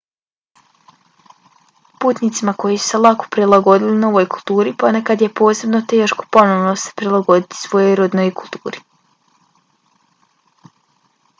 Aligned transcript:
putnicima 2.05 2.53
koji 2.63 2.77
su 2.77 2.87
se 2.93 2.99
lako 3.01 3.27
prilagodili 3.35 3.99
novoj 4.05 4.25
kulturi 4.35 4.73
ponekad 4.83 5.21
je 5.25 5.29
posebno 5.41 5.81
teško 5.93 6.25
ponovno 6.37 6.73
se 6.85 6.95
prilagoditi 7.01 7.59
svojoj 7.59 7.93
rodnoj 8.01 8.33
kulturi 8.41 8.81